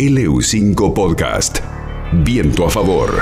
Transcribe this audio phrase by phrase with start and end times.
[0.00, 1.58] LU5 Podcast.
[2.24, 3.20] Viento a favor.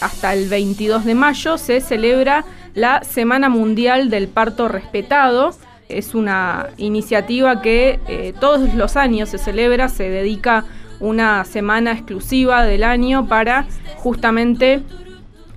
[0.00, 5.50] Hasta el 22 de mayo se celebra la Semana Mundial del Parto Respetado.
[5.90, 10.64] Es una iniciativa que eh, todos los años se celebra, se dedica
[11.00, 14.80] una semana exclusiva del año para justamente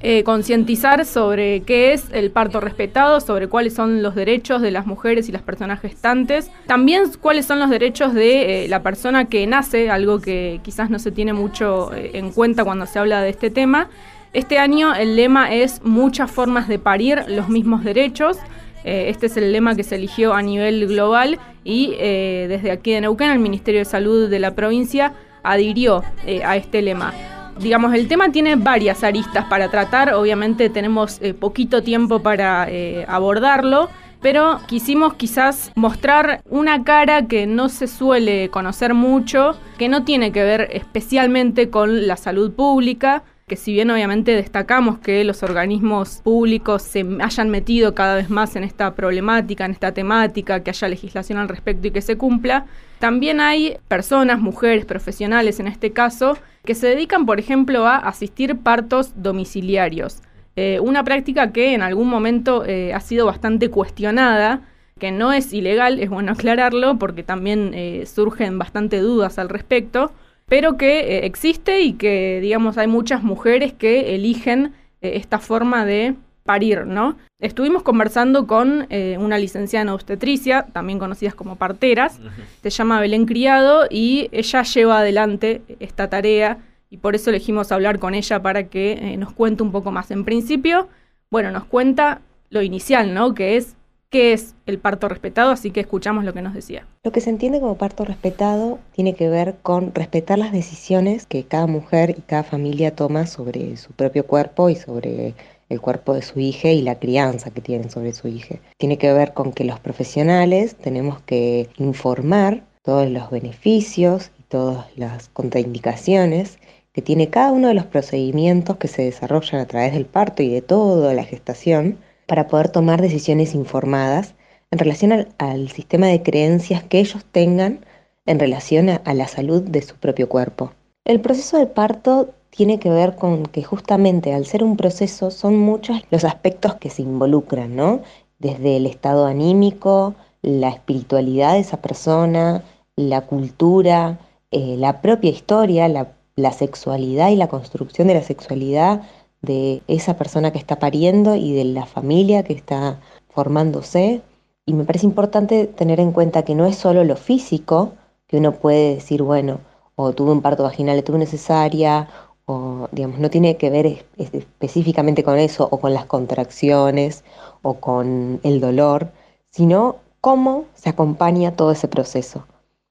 [0.06, 4.86] eh, concientizar sobre qué es el parto respetado, sobre cuáles son los derechos de las
[4.86, 9.48] mujeres y las personas gestantes, también cuáles son los derechos de eh, la persona que
[9.48, 13.30] nace, algo que quizás no se tiene mucho eh, en cuenta cuando se habla de
[13.30, 13.88] este tema.
[14.34, 18.38] Este año el lema es muchas formas de parir, los mismos derechos.
[18.84, 23.32] este es el lema que se eligió a nivel global y desde aquí de Neuquén
[23.32, 25.14] el Ministerio de Salud de la provincia
[25.44, 26.04] adhirió
[26.44, 27.14] a este lema
[27.60, 33.06] digamos, el tema tiene varias aristas para tratar, obviamente tenemos eh, poquito tiempo para eh,
[33.08, 33.90] abordarlo,
[34.22, 40.32] pero quisimos quizás mostrar una cara que no se suele conocer mucho, que no tiene
[40.32, 46.22] que ver especialmente con la salud pública, que si bien obviamente destacamos que los organismos
[46.24, 50.88] públicos se hayan metido cada vez más en esta problemática, en esta temática, que haya
[50.88, 52.66] legislación al respecto y que se cumpla,
[53.04, 58.60] también hay personas, mujeres, profesionales en este caso, que se dedican, por ejemplo, a asistir
[58.60, 60.22] partos domiciliarios.
[60.56, 64.62] Eh, una práctica que en algún momento eh, ha sido bastante cuestionada,
[65.00, 70.14] que no es ilegal, es bueno aclararlo, porque también eh, surgen bastante dudas al respecto,
[70.48, 76.86] pero que existe y que, digamos, hay muchas mujeres que eligen esta forma de parir,
[76.86, 77.18] ¿no?
[77.40, 82.20] Estuvimos conversando con eh, una licenciada en obstetricia, también conocidas como parteras,
[82.62, 88.00] se llama Belén Criado y ella lleva adelante esta tarea y por eso elegimos hablar
[88.00, 90.12] con ella para que eh, nos cuente un poco más.
[90.12, 90.90] En principio,
[91.32, 93.34] bueno, nos cuenta lo inicial, ¿no?
[93.34, 93.76] Que es
[94.14, 96.86] qué es el parto respetado, así que escuchamos lo que nos decía.
[97.04, 101.46] Lo que se entiende como parto respetado tiene que ver con respetar las decisiones que
[101.46, 105.34] cada mujer y cada familia toma sobre su propio cuerpo y sobre
[105.70, 108.56] el cuerpo de su hija y la crianza que tienen sobre su hija.
[108.78, 114.86] Tiene que ver con que los profesionales tenemos que informar todos los beneficios y todas
[114.98, 116.60] las contraindicaciones
[116.94, 120.50] que tiene cada uno de los procedimientos que se desarrollan a través del parto y
[120.50, 124.36] de toda la gestación para poder tomar decisiones informadas
[124.72, 127.86] en relación al, sistema de creencias que ellos tengan
[128.26, 130.74] en relación a la salud de su propio cuerpo.
[131.06, 135.58] El proceso del parto tiene que ver con que justamente al ser un proceso son
[135.58, 138.02] muchos los aspectos que se involucran, ¿no?
[138.38, 142.64] Desde el estado anímico, la espiritualidad de esa persona,
[142.96, 144.20] la cultura,
[144.52, 149.02] eh, la propia historia, la, sexualidad y la construcción de la sexualidad
[149.42, 153.00] de esa persona que está pariendo y de la familia que está
[153.30, 154.22] formándose.
[154.68, 157.94] Y me parece importante tener en cuenta que no es solo lo físico,
[158.28, 159.60] que uno puede decir, bueno,
[159.96, 162.08] o tuve un parto vaginal, tuve una cesárea,
[162.46, 167.24] o digamos, no tiene que ver específicamente con eso o con las contracciones
[167.62, 169.12] o con el dolor,
[169.50, 172.46] sino cómo se acompaña todo ese proceso.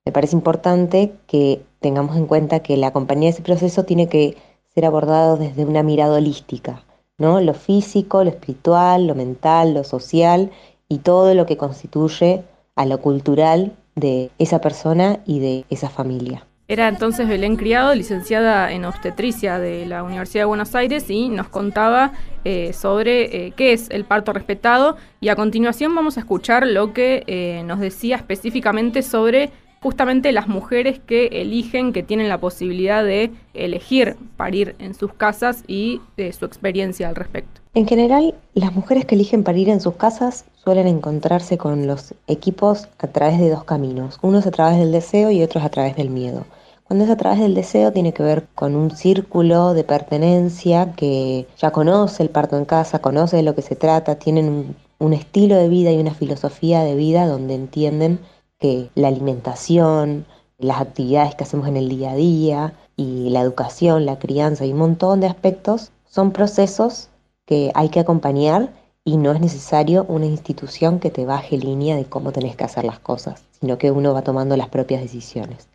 [0.04, 4.36] Me parece importante que tengamos en cuenta que la compañía de ese proceso tiene que
[4.74, 6.84] ser abordado desde una mirada holística,
[7.18, 7.40] ¿no?
[7.40, 10.50] Lo físico, lo espiritual, lo mental, lo social
[10.88, 16.46] y todo lo que constituye a lo cultural de esa persona y de esa familia.
[16.68, 21.48] Era entonces Belén Criado, licenciada en obstetricia de la Universidad de Buenos Aires y nos
[21.48, 22.12] contaba
[22.44, 26.92] eh, sobre eh, qué es el parto respetado y a continuación vamos a escuchar lo
[26.92, 29.50] que eh, nos decía específicamente sobre
[29.82, 35.64] justamente las mujeres que eligen, que tienen la posibilidad de elegir parir en sus casas
[35.66, 37.60] y su experiencia al respecto.
[37.74, 42.88] En general, las mujeres que eligen parir en sus casas suelen encontrarse con los equipos
[42.98, 46.10] a través de dos caminos, unos a través del deseo y otros a través del
[46.10, 46.44] miedo.
[46.84, 51.48] Cuando es a través del deseo tiene que ver con un círculo de pertenencia que
[51.58, 55.56] ya conoce el parto en casa, conoce de lo que se trata, tienen un, estilo
[55.56, 58.20] de vida y una filosofía de vida donde entienden
[58.60, 60.26] que la alimentación,
[60.58, 64.72] las actividades que hacemos en el día a día y la educación, la crianza y
[64.72, 67.08] un montón de aspectos son procesos
[67.46, 68.70] que hay que acompañar
[69.04, 72.84] y no es necesario una institución que te baje línea de cómo tenés que hacer
[72.84, 75.68] las cosas, sino que uno va tomando las propias decisiones.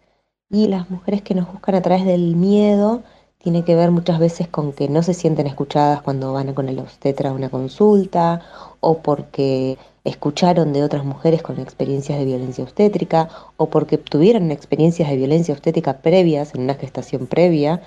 [0.49, 3.03] Y las mujeres que nos buscan a través del miedo
[3.37, 6.79] tiene que ver muchas veces con que no se sienten escuchadas cuando van con el
[6.79, 8.41] obstetra a una consulta
[8.79, 15.09] o porque escucharon de otras mujeres con experiencias de violencia obstétrica o porque tuvieron experiencias
[15.09, 17.81] de violencia obstétrica previas en una gestación previa.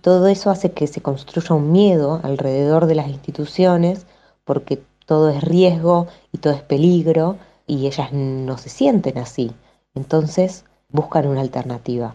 [0.00, 4.06] Todo eso hace que se construya un miedo alrededor de las instituciones
[4.44, 7.36] porque todo es riesgo y todo es peligro
[7.66, 9.52] y ellas no se sienten así.
[9.94, 12.14] Entonces, buscan una alternativa.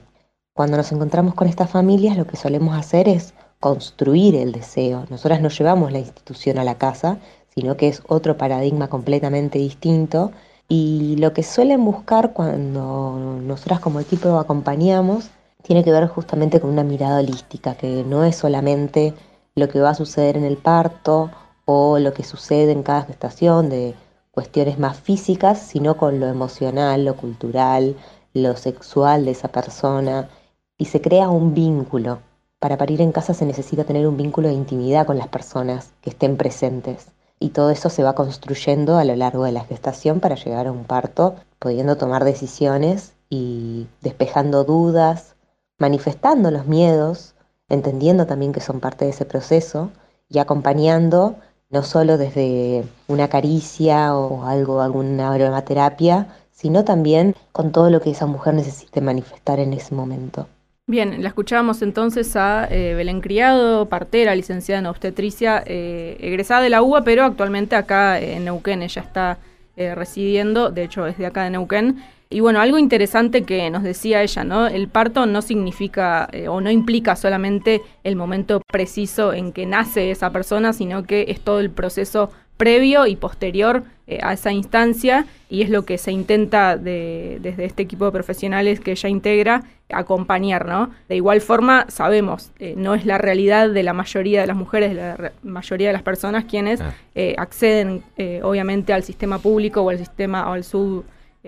[0.54, 5.06] Cuando nos encontramos con estas familias, lo que solemos hacer es construir el deseo.
[5.10, 7.20] Nosotras no llevamos la institución a la casa,
[7.54, 10.32] sino que es otro paradigma completamente distinto.
[10.68, 15.30] Y lo que suelen buscar cuando nosotras como equipo acompañamos
[15.64, 19.14] tiene que ver justamente con una mirada holística, que no es solamente
[19.56, 21.30] lo que va a suceder en el parto
[21.70, 23.94] o lo que sucede en cada gestación de
[24.32, 27.98] cuestiones más físicas, sino con lo emocional, lo cultural,
[28.34, 30.30] lo sexual de esa persona
[30.78, 32.20] y se crea un vínculo.
[32.60, 36.10] Para parir en casa se necesita tener un vínculo de intimidad con las personas que
[36.10, 40.36] estén presentes y todo eso se va construyendo a lo largo de la gestación para
[40.36, 45.36] llegar a un parto, pudiendo tomar decisiones y despejando dudas,
[45.80, 47.36] manifestando los miedos,
[47.68, 49.92] entendiendo también que son parte de ese proceso
[50.30, 51.36] y acompañando
[51.70, 58.12] no solo desde una caricia o algo, alguna aromaterapia, sino también con todo lo que
[58.12, 60.48] esa mujer necesite manifestar en ese momento.
[60.90, 66.70] Bien, la escuchábamos entonces a eh, Belén Criado, partera, licenciada en obstetricia, eh, egresada de
[66.70, 69.38] la UBA, pero actualmente acá en Neuquén, ella está
[69.78, 72.04] eh, residiendo, de hecho es acá de Neuquén.
[72.30, 74.68] Y bueno, algo interesante que nos decía ella, ¿no?
[74.68, 80.32] El parto no significa o no implica solamente el momento preciso en que nace esa
[80.32, 85.62] persona, sino que es todo el proceso previo y posterior eh, a esa instancia y
[85.62, 90.92] es lo que se intenta desde este equipo de profesionales que ella integra acompañar, ¿no?
[91.08, 94.90] De igual forma, sabemos, eh, no es la realidad de la mayoría de las mujeres,
[94.90, 96.94] de la mayoría de las personas quienes ah.
[97.16, 98.04] eh, acceden
[98.44, 101.06] obviamente al sistema público o al sistema o al sub,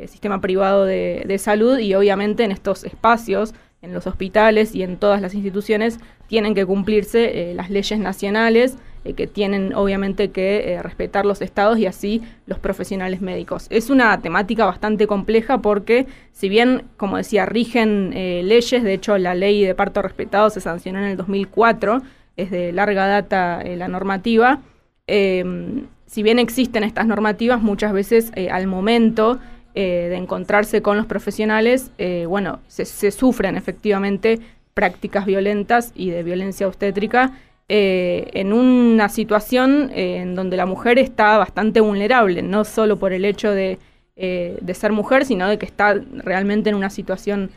[0.08, 4.98] sistema privado de, de salud y obviamente en estos espacios en los hospitales y en
[4.98, 10.84] todas las instituciones tienen que cumplirse las leyes nacionales eh, que tienen obviamente que eh,
[10.84, 13.68] respetar los estados y así los profesionales médicos.
[13.70, 19.18] Es una temática bastante compleja porque si bien, como decía, rigen eh, leyes, de hecho
[19.18, 22.02] la ley de parto respetado se sancionó en el 2004,
[22.36, 24.60] es de larga data la normativa,
[25.08, 29.40] si bien existen estas normativas, muchas veces al momento
[29.74, 31.92] de encontrarse con los profesionales,
[32.28, 34.40] bueno, se, sufren efectivamente
[34.74, 37.34] prácticas violentas y de violencia obstétrica
[37.72, 43.14] eh, en una situación eh, en donde la mujer está bastante vulnerable, no solo por
[43.14, 43.78] el hecho de,
[44.16, 47.52] eh, ser mujer, sino de que está realmente en una situación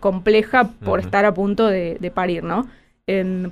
[0.00, 2.66] compleja por estar a punto de, parir, ¿no?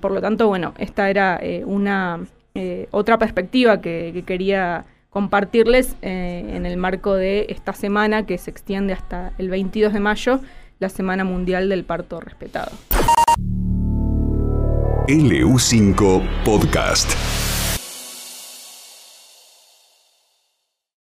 [0.00, 2.18] por lo tanto, bueno, esta era una
[2.90, 9.34] otra perspectiva que, quería compartirles en el marco de esta semana que se extiende hasta
[9.38, 10.40] el 22 de mayo,
[10.80, 12.72] la Semana Mundial del Parto Respetado.
[15.08, 17.35] LU5 Podcast.